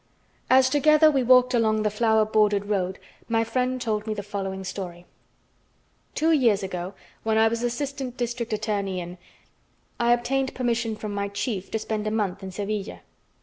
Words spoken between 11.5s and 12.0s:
to